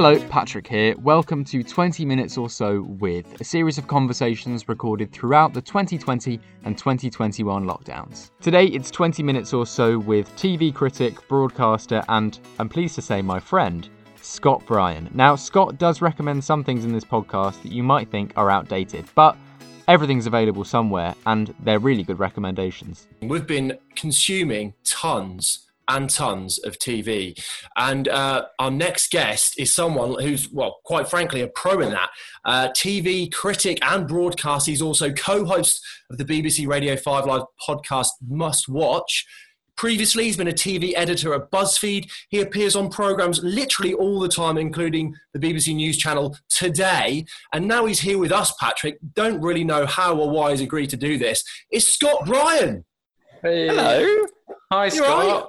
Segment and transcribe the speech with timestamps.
[0.00, 0.94] Hello, Patrick here.
[0.98, 6.38] Welcome to 20 Minutes or So with, a series of conversations recorded throughout the 2020
[6.62, 8.30] and 2021 lockdowns.
[8.40, 13.22] Today it's 20 minutes or so with TV critic, broadcaster, and I'm pleased to say
[13.22, 13.88] my friend,
[14.22, 15.10] Scott Bryan.
[15.14, 19.04] Now, Scott does recommend some things in this podcast that you might think are outdated,
[19.16, 19.36] but
[19.88, 23.08] everything's available somewhere and they're really good recommendations.
[23.20, 27.38] We've been consuming tons and tons of TV.
[27.76, 32.10] And uh, our next guest is someone who's, well, quite frankly, a pro in that.
[32.44, 34.70] Uh, TV critic and broadcaster.
[34.70, 39.26] He's also co host of the BBC Radio 5 Live podcast Must Watch.
[39.76, 42.10] Previously, he's been a TV editor at BuzzFeed.
[42.30, 47.24] He appears on programs literally all the time, including the BBC News channel Today.
[47.52, 48.98] And now he's here with us, Patrick.
[49.14, 51.44] Don't really know how or why he's agreed to do this.
[51.70, 52.84] It's Scott Bryan.
[53.40, 53.68] Hey.
[53.68, 54.26] Hello.
[54.72, 55.08] Hi, You Scott.
[55.26, 55.44] right?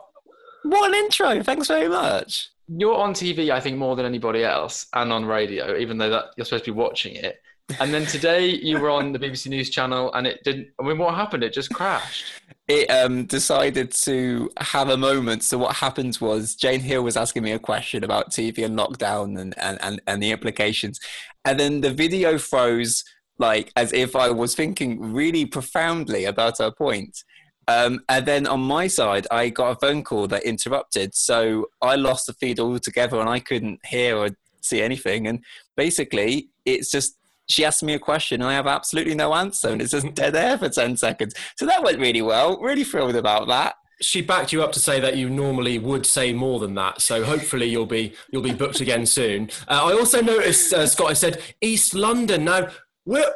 [0.64, 1.42] What an intro.
[1.44, 2.50] Thanks very much.
[2.68, 6.26] You're on TV, I think, more than anybody else, and on radio, even though that
[6.38, 7.42] you're supposed to be watching it.
[7.80, 10.70] And then today you were on the BBC News channel, and it didn't.
[10.80, 11.44] I mean, what happened?
[11.44, 12.26] It just crashed.
[12.68, 15.44] It um, decided to have a moment.
[15.44, 19.40] So what happened was Jane Hill was asking me a question about TV and lockdown
[19.40, 21.00] and, and, and, and the implications.
[21.46, 23.04] And then the video froze
[23.40, 27.24] like as if I was thinking really profoundly about her point.
[27.70, 31.14] Um, and then on my side, I got a phone call that interrupted.
[31.14, 35.28] So I lost the feed altogether and I couldn't hear or see anything.
[35.28, 35.44] And
[35.78, 37.16] basically, it's just
[37.48, 39.70] she asked me a question and I have absolutely no answer.
[39.70, 41.36] And it's just dead air for 10 seconds.
[41.58, 42.60] So that went really well.
[42.60, 43.76] Really thrilled about that.
[44.02, 47.22] She backed you up to say that you normally would say more than that, so
[47.26, 49.50] hopefully you'll be you'll be booked again soon.
[49.68, 51.10] Uh, I also noticed uh, Scott.
[51.10, 52.46] I said East London.
[52.46, 52.70] Now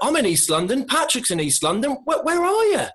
[0.02, 0.86] I'm in East London.
[0.86, 1.98] Patrick's in East London.
[2.06, 2.86] Where, where are you?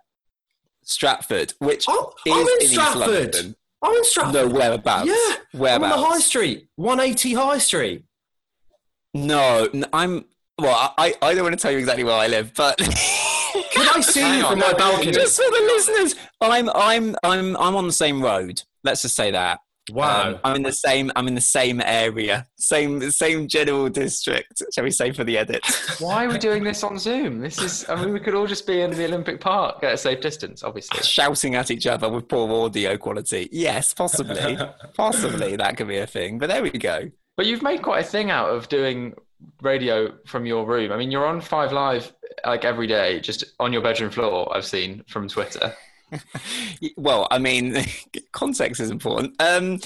[0.89, 3.01] Stratford, which Oh, is I'm in East Stratford.
[3.35, 3.57] London.
[3.83, 4.35] I'm in Stratford.
[4.35, 5.07] No, whereabouts?
[5.09, 5.15] Yeah,
[5.55, 5.93] I'm Whereabouts?
[5.95, 8.05] on the High Street, 180 High Street.
[9.15, 10.25] No, I'm.
[10.59, 12.79] Well, I, I don't want to tell you exactly where I live, but
[13.73, 15.13] Can I see you from my balcony?
[15.13, 18.63] just for the listeners, I'm I'm I'm I'm on the same road.
[18.83, 19.61] Let's just say that.
[19.91, 20.31] Wow.
[20.31, 21.11] Um, I'm in the same.
[21.17, 24.63] I'm in the same area, same same general district.
[24.75, 25.65] Shall we say for the edit?
[25.99, 27.41] Why are we doing this on Zoom?
[27.41, 27.89] This is.
[27.89, 30.63] I mean, we could all just be in the Olympic Park at a safe distance,
[30.63, 31.01] obviously.
[31.03, 33.49] Shouting at each other with poor audio quality.
[33.53, 34.59] Yes, possibly,
[34.95, 36.39] possibly that could be a thing.
[36.39, 37.11] But there we go.
[37.37, 39.15] But you've made quite a thing out of doing
[39.63, 40.93] radio from your room.
[40.93, 42.13] I mean, you're on Five Live
[42.45, 44.55] like every day, just on your bedroom floor.
[44.55, 45.75] I've seen from Twitter.
[46.97, 47.77] Well, I mean,
[48.33, 49.35] context is important.
[49.41, 49.81] Um,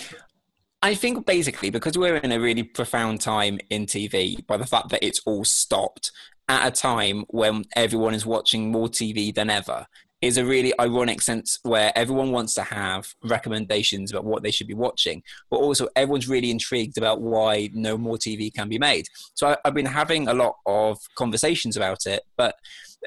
[0.82, 4.88] I think basically because we're in a really profound time in TV by the fact
[4.90, 6.10] that it's all stopped
[6.48, 9.86] at a time when everyone is watching more TV than ever
[10.22, 14.68] is a really ironic sense where everyone wants to have recommendations about what they should
[14.68, 19.06] be watching, but also everyone's really intrigued about why no more TV can be made.
[19.34, 22.54] So I, I've been having a lot of conversations about it, but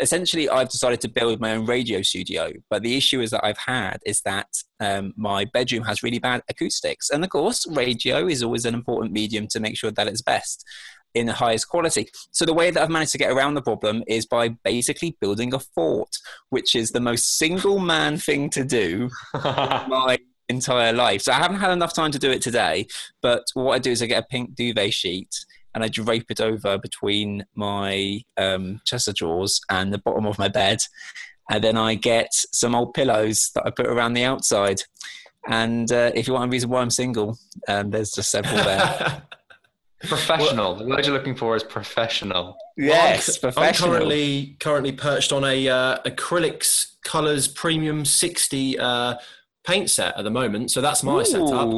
[0.01, 2.51] essentially I've decided to build my own radio studio.
[2.69, 4.47] But the issue is that I've had is that
[4.79, 9.13] um, my bedroom has really bad acoustics, and of course, radio is always an important
[9.13, 10.65] medium to make sure that it's best
[11.13, 12.07] in the highest quality.
[12.31, 15.53] So the way that I've managed to get around the problem is by basically building
[15.53, 16.13] a fort,
[16.49, 20.17] which is the most single man thing to do in my
[20.49, 21.21] entire life.
[21.21, 22.87] So I haven't had enough time to do it today,
[23.21, 25.33] but what I do is I get a pink duvet sheet
[25.75, 30.39] and I drape it over between my um, chest of drawers and the bottom of
[30.39, 30.79] my bed.
[31.51, 34.81] And then I get some old pillows that I put around the outside.
[35.47, 37.37] And uh, if you want a reason why I'm single,
[37.67, 39.21] um, there's just several there.
[40.07, 40.75] professional.
[40.75, 42.57] the word you're looking for is professional.
[42.77, 43.89] yes, I'm professional.
[43.89, 49.15] currently currently perched on a uh, acrylics colors premium 60 uh,
[49.63, 50.71] paint set at the moment.
[50.71, 51.69] So that's my setup.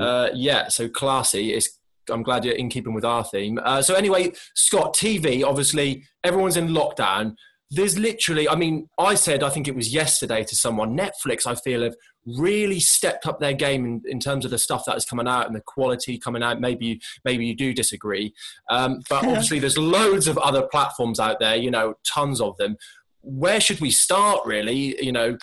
[0.00, 1.52] Uh, yeah, so classy.
[1.52, 1.78] It's,
[2.10, 3.58] I'm glad you're in keeping with our theme.
[3.62, 5.44] Uh, so anyway, Scott, TV.
[5.44, 7.36] Obviously, everyone's in lockdown.
[7.70, 10.96] There's literally, I mean, I said I think it was yesterday to someone.
[10.96, 11.94] Netflix, I feel, have
[12.26, 15.46] really stepped up their game in, in terms of the stuff that is coming out
[15.46, 16.60] and the quality coming out.
[16.60, 18.34] Maybe you, maybe you do disagree,
[18.70, 21.56] um, but obviously there's loads of other platforms out there.
[21.56, 22.76] You know, tons of them.
[23.22, 24.44] Where should we start?
[24.44, 25.38] Really, you know,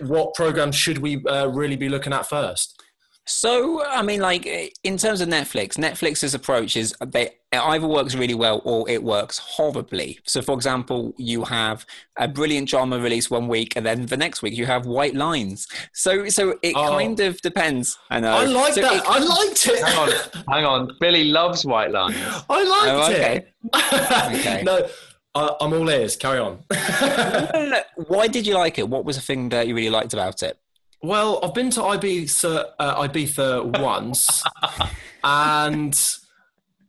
[0.00, 2.82] what programs should we uh, really be looking at first?
[3.28, 7.86] So, I mean, like eh, in terms of Netflix, Netflix's approach is they it either
[7.86, 10.18] works really well or it works horribly.
[10.24, 11.84] So, for example, you have
[12.18, 15.68] a brilliant drama release one week, and then the next week you have White Lines.
[15.92, 16.88] So, so it Oh.
[16.88, 17.98] kind of depends.
[18.10, 18.32] I know.
[18.32, 18.94] I like So that.
[18.96, 19.84] it- I liked it.
[19.84, 20.10] Hang on,
[20.48, 20.90] hang on.
[21.00, 22.16] Billy loves white lines.
[22.50, 23.36] I liked Oh, okay.
[23.36, 24.38] it.
[24.38, 24.62] Okay.
[24.66, 24.86] no,
[25.34, 26.16] I, I'm all ears.
[26.16, 26.58] Carry on.
[28.08, 28.88] Why did you like it?
[28.88, 30.58] What was the thing that you really liked about it?
[31.02, 34.42] Well, I've been to Ibiza, uh, Ibiza once,
[35.24, 35.98] and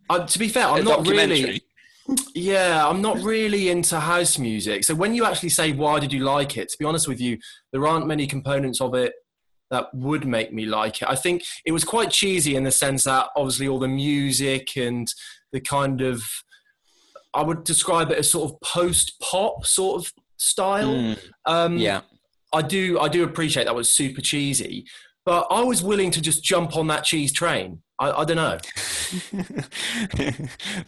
[0.09, 1.61] Uh, to be fair, I'm A not really.
[2.33, 4.83] Yeah, I'm not really into house music.
[4.83, 7.37] So when you actually say why did you like it, to be honest with you,
[7.71, 9.13] there aren't many components of it
[9.69, 11.07] that would make me like it.
[11.07, 15.07] I think it was quite cheesy in the sense that obviously all the music and
[15.51, 16.23] the kind of
[17.35, 20.89] I would describe it as sort of post pop sort of style.
[20.95, 22.01] Mm, Um, yeah.
[22.53, 24.85] I do I do appreciate that was super cheesy,
[25.25, 27.81] but I was willing to just jump on that cheese train.
[27.99, 28.57] I, I don't know.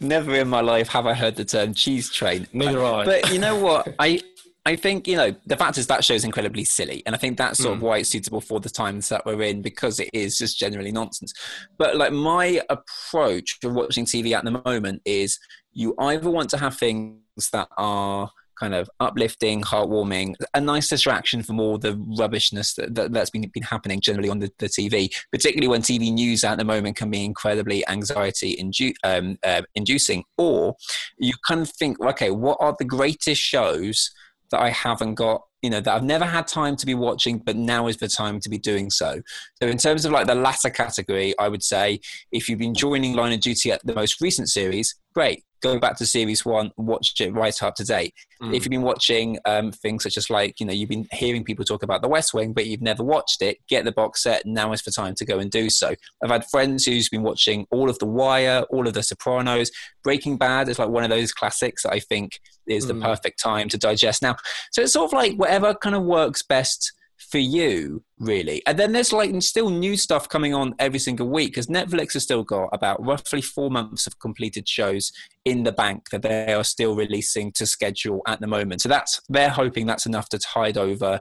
[0.00, 2.46] Never in my life have I heard the term cheese train.
[2.52, 3.04] Neither I.
[3.04, 3.94] But you know what?
[3.98, 4.20] I
[4.64, 7.58] I think you know the fact is that show's incredibly silly, and I think that's
[7.58, 7.86] sort of mm.
[7.86, 11.34] why it's suitable for the times that we're in because it is just generally nonsense.
[11.78, 15.38] But like my approach to watching TV at the moment is
[15.72, 18.30] you either want to have things that are
[18.62, 23.50] kind of uplifting, heartwarming, a nice distraction from all the rubbishness that, that, that's been,
[23.52, 27.10] been happening generally on the, the TV, particularly when TV news at the moment can
[27.10, 30.22] be incredibly anxiety indu- um, uh, inducing.
[30.38, 30.76] Or
[31.18, 34.12] you kind of think, okay, what are the greatest shows
[34.52, 37.56] that I haven't got, you know, that I've never had time to be watching, but
[37.56, 39.22] now is the time to be doing so.
[39.60, 42.00] So, in terms of like the latter category, I would say
[42.30, 45.44] if you've been joining Line of Duty at the most recent series, great.
[45.62, 48.14] Go back to series one, watch it right up to date.
[48.42, 48.48] Mm.
[48.52, 51.64] If you've been watching um, things such as like, you know, you've been hearing people
[51.64, 54.44] talk about The West Wing, but you've never watched it, get the box set.
[54.44, 55.94] Now is the time to go and do so.
[56.24, 59.70] I've had friends who's been watching all of The Wire, all of The Sopranos.
[60.02, 63.02] Breaking Bad is like one of those classics that I think is the Mm.
[63.04, 64.34] perfect time to digest now.
[64.72, 66.92] So it's sort of like whatever kind of works best
[67.30, 68.62] for you, really.
[68.66, 72.22] And then there's like still new stuff coming on every single week because Netflix has
[72.22, 75.12] still got about roughly four months of completed shows
[75.44, 78.82] in the bank that they are still releasing to schedule at the moment.
[78.82, 81.20] So that's they're hoping that's enough to tide over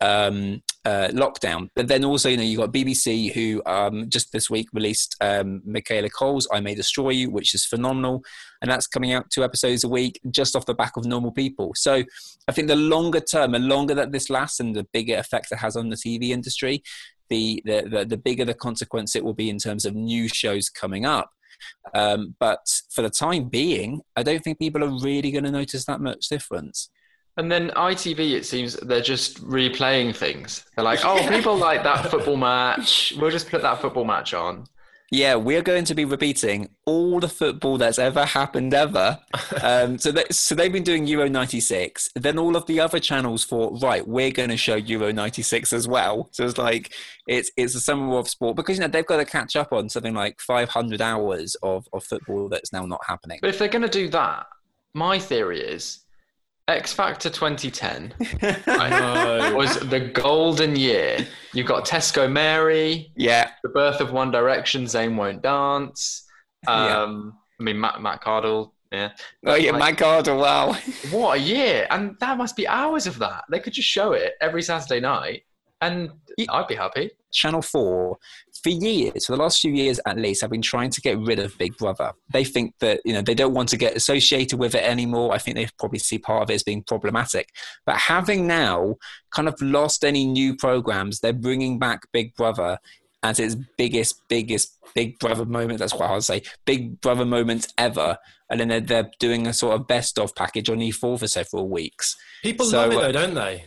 [0.00, 1.68] um, uh, lockdown.
[1.74, 5.62] But then also, you know, you've got BBC who um, just this week released um,
[5.64, 8.22] Michaela Coel's "I May Destroy You," which is phenomenal,
[8.62, 11.72] and that's coming out two episodes a week, just off the back of Normal People.
[11.74, 12.04] So
[12.48, 15.58] I think the longer term, the longer that this lasts, and the bigger effect it
[15.58, 16.82] has on the TV industry,
[17.28, 20.68] the the the, the bigger the consequence it will be in terms of new shows
[20.68, 21.30] coming up.
[21.94, 25.86] Um, but for the time being, I don't think people are really going to notice
[25.86, 26.90] that much difference.
[27.36, 30.64] And then ITV, it seems they're just replaying things.
[30.74, 33.12] They're like, oh, people like that football match.
[33.18, 34.66] We'll just put that football match on.
[35.12, 39.20] Yeah, we're going to be repeating all the football that's ever happened ever.
[39.62, 42.10] Um, so, that, so they've been doing Euro '96.
[42.16, 45.86] Then all of the other channels thought, right, we're going to show Euro '96 as
[45.86, 46.28] well.
[46.32, 46.92] So it's like
[47.28, 49.88] it's it's a summer of sport because you know they've got to catch up on
[49.88, 53.38] something like 500 hours of, of football that's now not happening.
[53.40, 54.46] But if they're going to do that,
[54.92, 56.00] my theory is
[56.68, 58.12] X Factor 2010
[58.66, 61.24] right, was the golden year.
[61.52, 66.26] You've got Tesco Mary, Yeah, The Birth of One Direction, Zayn Won't Dance.
[66.66, 67.02] Yeah.
[67.02, 68.72] Um, I mean, Matt, Matt Cardle.
[68.90, 69.12] Yeah.
[69.44, 70.76] oh yeah, my God, wow.
[71.10, 71.86] What a year.
[71.90, 73.44] And that must be hours of that.
[73.48, 75.42] They could just show it every Saturday night
[75.80, 76.10] and
[76.48, 77.10] I'd be happy.
[77.32, 78.16] Channel 4,
[78.66, 81.38] for years, for the last few years at least, I've been trying to get rid
[81.38, 82.10] of Big Brother.
[82.32, 85.32] They think that, you know, they don't want to get associated with it anymore.
[85.32, 87.50] I think they probably see part of it as being problematic.
[87.84, 88.96] But having now
[89.30, 92.78] kind of lost any new programs, they're bringing back Big Brother
[93.22, 95.78] as its biggest, biggest Big Brother moment.
[95.78, 96.42] That's what I'll say.
[96.64, 98.18] Big Brother moment ever.
[98.50, 101.68] And then they're, they're doing a sort of best of package on E4 for several
[101.68, 102.16] weeks.
[102.42, 103.64] People So, love it uh, though, don't they?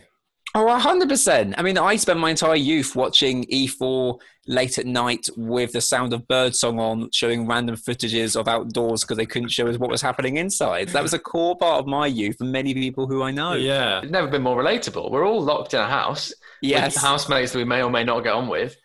[0.54, 1.54] Oh, 100%.
[1.56, 6.12] I mean, I spent my entire youth watching E4 late at night with the Sound
[6.12, 10.02] of Birdsong on, showing random footages of outdoors because they couldn't show us what was
[10.02, 10.88] happening inside.
[10.88, 13.52] That was a core part of my youth and many people who I know.
[13.52, 14.00] Yeah.
[14.02, 15.10] It's never been more relatable.
[15.12, 16.94] We're all locked in a house Yes.
[16.94, 18.76] with housemates that we may or may not get on with.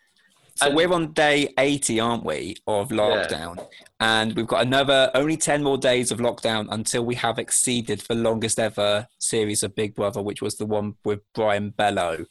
[0.56, 3.66] So And- we're on day 80, aren't we, of lockdown?
[4.00, 8.14] And we've got another only 10 more days of lockdown until we have exceeded the
[8.14, 12.26] longest ever series of Big Brother, which was the one with Brian Belo.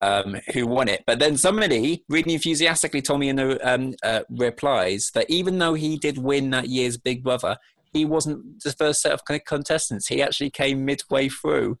[0.00, 1.04] Um, who won it?
[1.06, 5.74] But then somebody really enthusiastically told me in the um, uh, replies that even though
[5.74, 7.56] he did win that year's Big Brother,
[7.92, 10.08] he wasn't the first set of contestants.
[10.08, 11.78] He actually came midway through.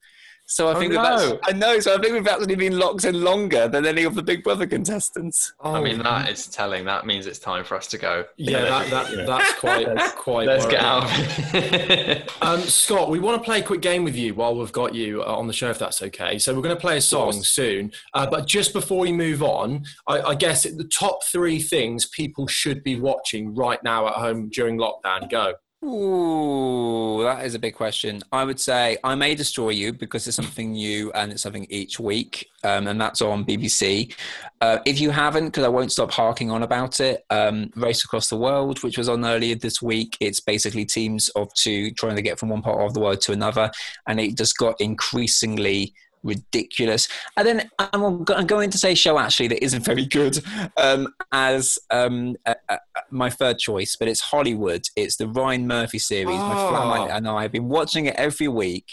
[0.52, 1.28] So I Oh, think that no.
[1.30, 1.80] that's, I know.
[1.80, 4.66] So I think we've actually been locked in longer than any of the Big Brother
[4.66, 5.52] contestants.
[5.62, 6.84] I mean, that is telling.
[6.84, 8.24] That means it's time for us to go.
[8.36, 10.46] Yeah, that, that, that's quite quite.
[10.46, 11.10] Let's get out of
[11.54, 12.30] it.
[12.42, 15.22] Um, Scott, we want to play a quick game with you while we've got you
[15.22, 16.38] uh, on the show, if that's okay.
[16.38, 17.92] So we're going to play a song soon.
[18.14, 22.46] Uh, but just before we move on, I, I guess the top three things people
[22.46, 25.30] should be watching right now at home during lockdown.
[25.30, 25.54] Go.
[25.84, 28.22] Ooh, that is a big question.
[28.30, 31.98] I would say I may destroy you because it's something new and it's something each
[31.98, 34.14] week, um, and that's on BBC.
[34.60, 38.28] Uh, if you haven't, because I won't stop harking on about it, um, Race Across
[38.28, 40.16] the World, which was on earlier this week.
[40.20, 43.32] It's basically teams of two trying to get from one part of the world to
[43.32, 43.68] another,
[44.06, 47.08] and it just got increasingly ridiculous.
[47.36, 50.38] And then I'm, going to say show actually that isn't very good
[50.76, 52.76] um, as um, uh, uh,
[53.10, 54.82] my third choice, but it's Hollywood.
[54.96, 56.38] It's the Ryan Murphy series.
[56.38, 56.48] Oh.
[56.48, 58.86] My flatmate and I have been watching it every week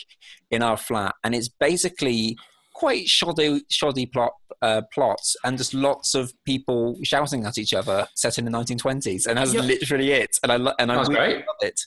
[0.51, 2.37] in our flat, and it's basically
[2.73, 8.07] quite shoddy, shoddy plot uh, plots and just lots of people shouting at each other
[8.15, 11.35] set in the 1920s and that's literally it and i lo- and i really great.
[11.37, 11.79] love it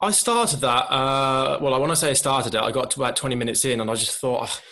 [0.00, 3.00] i started that uh, well i want to say i started it i got to
[3.00, 4.62] about 20 minutes in and i just thought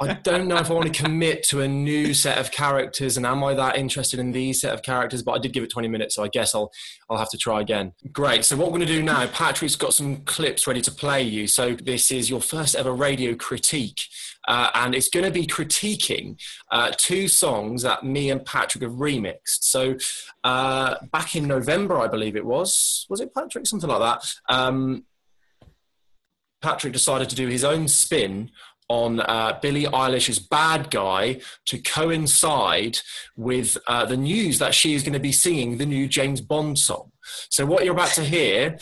[0.00, 3.26] I don't know if I want to commit to a new set of characters, and
[3.26, 5.22] am I that interested in these set of characters?
[5.22, 6.72] But I did give it 20 minutes, so I guess I'll
[7.10, 7.92] I'll have to try again.
[8.10, 8.44] Great.
[8.44, 11.46] So what we're going to do now, Patrick's got some clips ready to play you.
[11.46, 14.00] So this is your first ever radio critique,
[14.48, 16.40] uh, and it's going to be critiquing
[16.70, 19.62] uh, two songs that me and Patrick have remixed.
[19.64, 19.96] So
[20.42, 24.34] uh, back in November, I believe it was, was it Patrick, something like that.
[24.48, 25.04] Um,
[26.62, 28.50] Patrick decided to do his own spin
[28.88, 32.98] on uh, Billie Eilish's Bad Guy to coincide
[33.36, 36.78] with uh, the news that she is going to be singing the new James Bond
[36.78, 37.10] song.
[37.50, 38.78] So, what you're about to hear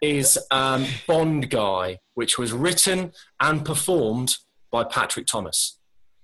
[0.00, 4.36] is um, Bond Guy, which was written and performed
[4.70, 5.78] by Patrick Thomas.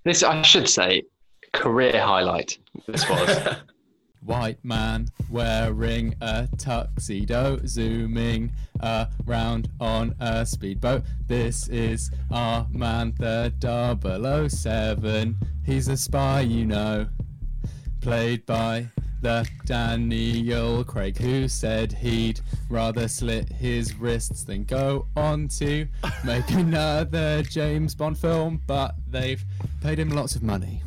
[0.05, 1.03] This, I should say,
[1.53, 2.57] career highlight.
[2.87, 3.57] This was.
[4.25, 8.51] white man wearing a tuxedo, zooming
[9.27, 11.03] around on a speedboat.
[11.27, 13.53] This is our man, the
[14.49, 15.37] 007.
[15.65, 17.07] He's a spy, you know,
[18.01, 18.87] played by
[19.21, 25.87] the Daniel Craig, who said he'd rather slit his wrists than go on to
[26.23, 29.43] make another James Bond film, but they've
[29.81, 30.83] paid him lots of money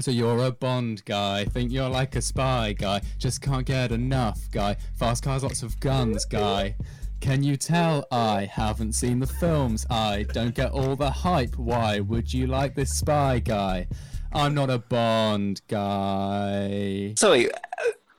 [0.00, 4.40] so you're a Bond guy, think you're like a spy guy, just can't get enough
[4.50, 6.74] guy, fast cars, lots of guns guy.
[7.20, 9.86] Can you tell I haven't seen the films?
[9.88, 11.56] I don't get all the hype.
[11.56, 13.86] Why would you like this spy guy?
[14.32, 17.14] I'm not a Bond guy.
[17.16, 17.48] Sorry,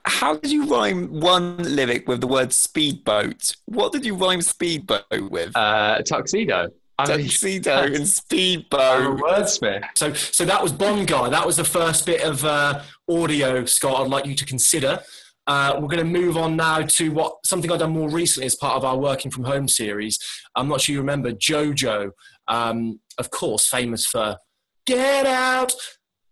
[0.06, 3.56] how did you rhyme one lyric with the word speedboat?
[3.66, 5.56] What did you rhyme speedboat with?
[5.56, 6.68] Uh, tuxedo.
[6.98, 9.18] I tuxedo and speedboat.
[9.18, 9.84] wordsmith.
[9.96, 11.28] So, so that was Bond guy.
[11.28, 14.00] That was the first bit of uh, audio, Scott.
[14.00, 15.00] I'd like you to consider.
[15.46, 18.54] Uh, we're going to move on now to what something I've done more recently as
[18.54, 20.18] part of our working from home series.
[20.56, 22.10] I'm not sure you remember JoJo,
[22.48, 24.38] um, of course, famous for
[24.86, 25.72] "Get Out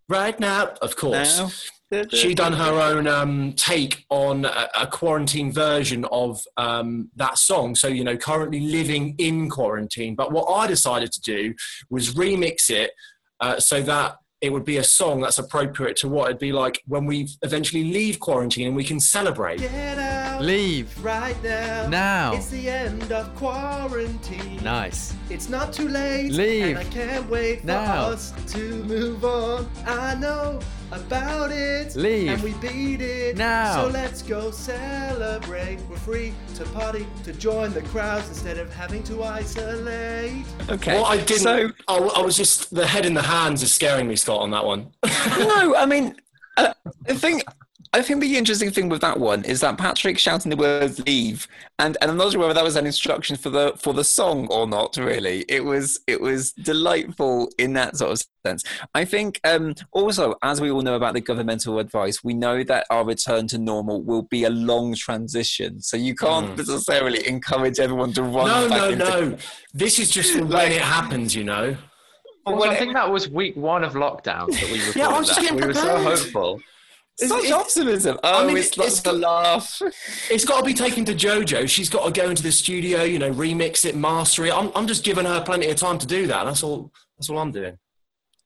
[0.08, 1.38] Right Now," of course.
[1.38, 1.50] Now
[2.10, 7.74] she done her own um, take on a, a, quarantine version of um, that song.
[7.74, 10.14] So you know, currently living in quarantine.
[10.14, 11.54] But what I decided to do
[11.90, 12.92] was remix it
[13.40, 16.82] uh, so that it would be a song that's appropriate to what it'd be like
[16.86, 19.60] when we eventually leave quarantine and we can celebrate.
[20.40, 21.86] leave right now.
[21.86, 22.34] Now.
[22.34, 24.56] It's the end of quarantine.
[24.64, 25.14] Nice.
[25.30, 26.32] It's not too late.
[26.32, 26.76] Leave.
[26.76, 28.06] And I can't wait for now.
[28.06, 29.70] us to move on.
[29.86, 30.58] I know
[30.92, 31.96] about it.
[31.96, 32.28] Leave.
[32.28, 33.36] And we beat it.
[33.36, 33.82] Now.
[33.82, 35.80] So let's go celebrate.
[35.90, 40.44] We're free to party, to join the crowds instead of having to isolate.
[40.68, 40.94] Okay.
[40.94, 41.42] Well, I didn't.
[41.42, 44.50] So, I, I was just, the head in the hands is scaring me, Scott, on
[44.50, 44.92] that one.
[45.38, 46.16] no, I mean,
[46.56, 46.74] uh,
[47.06, 47.42] the thing
[47.94, 51.46] I think the interesting thing with that one is that Patrick shouting the words "leave,"
[51.78, 54.46] and and I'm not sure whether that was an instruction for the for the song
[54.50, 54.96] or not.
[54.96, 58.64] Really, it was it was delightful in that sort of sense.
[58.94, 62.86] I think um, also, as we all know about the governmental advice, we know that
[62.88, 65.82] our return to normal will be a long transition.
[65.82, 66.56] So you can't mm.
[66.56, 68.46] necessarily encourage everyone to run.
[68.46, 69.38] No, no, into- no.
[69.74, 71.76] This is just when it happens, you know.
[72.46, 75.28] Well, I think that was week one of lockdown that we recorded yeah, I was
[75.28, 75.54] just that.
[75.54, 76.60] We were so hopeful.
[77.16, 78.18] Such it's, optimism.
[78.24, 79.82] Oh, I mean, it's, it's got, laugh.
[80.30, 81.68] It's got to be taken to JoJo.
[81.68, 84.54] She's got to go into the studio, you know, remix it, master it.
[84.54, 86.44] I'm, I'm just giving her plenty of time to do that.
[86.44, 86.90] That's all.
[87.18, 87.78] That's all I'm doing.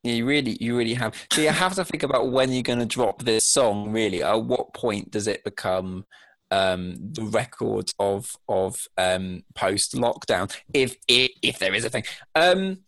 [0.02, 1.14] Yeah, you really, you really have.
[1.32, 3.92] So you have to think about when you're going to drop this song.
[3.92, 6.04] Really, at what point does it become
[6.50, 12.04] um, the record of of um, post lockdown, if, if if there is a thing?
[12.34, 12.78] Um,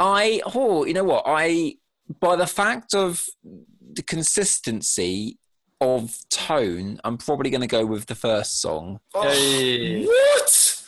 [0.00, 1.24] I, oh, you know what?
[1.26, 1.76] I
[2.20, 3.26] by the fact of
[3.96, 5.38] the consistency
[5.80, 9.00] of tone, I'm probably going to go with the first song.
[9.14, 10.82] Oh, What?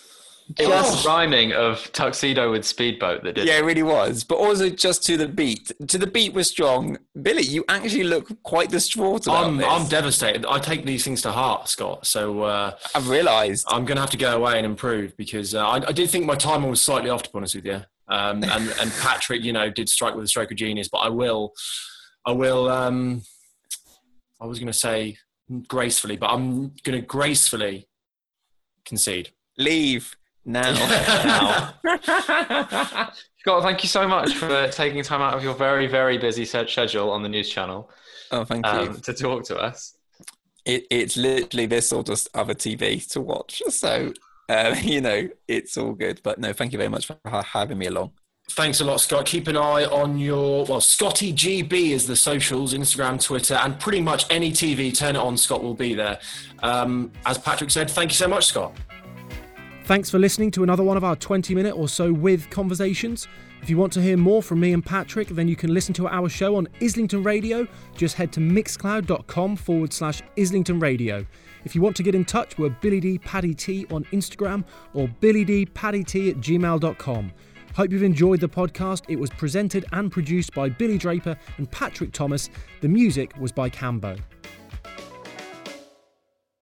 [0.56, 3.46] just rhyming of tuxedo with speedboat that did.
[3.46, 4.24] Yeah, it really was.
[4.24, 5.70] But also just to the beat.
[5.88, 6.98] To the beat was strong.
[7.20, 9.66] Billy, you actually look quite distraught about I'm, this.
[9.68, 10.46] I'm devastated.
[10.46, 12.06] I take these things to heart, Scott.
[12.06, 13.66] So uh, I've realised.
[13.68, 16.24] I'm going to have to go away and improve because uh, I, I did think
[16.24, 17.82] my timer was slightly off, to be honest with you.
[18.08, 20.88] Um, and, and Patrick, you know, did strike with a stroke of genius.
[20.88, 21.52] But I will,
[22.26, 22.68] I will.
[22.68, 23.22] Um,
[24.40, 25.18] I was going to say
[25.66, 27.88] gracefully, but I'm going to gracefully
[28.84, 29.30] concede.
[29.56, 30.72] Leave now.
[33.40, 36.68] Scott, thank you so much for taking time out of your very, very busy set
[36.68, 37.90] schedule on the news channel
[38.30, 38.72] oh, thank you.
[38.72, 39.96] um, to talk to us.
[40.64, 43.62] it, it's literally this sort of other TV to watch.
[43.68, 44.12] So,
[44.48, 46.20] uh, you know, it's all good.
[46.22, 48.12] But no, thank you very much for ha- having me along.
[48.52, 49.26] Thanks a lot, Scott.
[49.26, 54.00] Keep an eye on your well, Scotty GB is the socials, Instagram, Twitter, and pretty
[54.00, 54.96] much any TV.
[54.96, 56.18] Turn it on, Scott will be there.
[56.62, 58.74] Um, as Patrick said, thank you so much, Scott.
[59.84, 63.28] Thanks for listening to another one of our 20 minute or so with conversations.
[63.62, 66.08] If you want to hear more from me and Patrick, then you can listen to
[66.08, 67.66] our show on Islington Radio.
[67.96, 71.26] Just head to mixcloud.com forward slash Islington Radio.
[71.64, 74.64] If you want to get in touch, we're Billy D Paddy T on Instagram
[74.94, 77.32] or Billy D Paddy T at gmail.com.
[77.78, 79.04] Hope you've enjoyed the podcast.
[79.06, 82.50] It was presented and produced by Billy Draper and Patrick Thomas.
[82.80, 84.18] The music was by Cambo.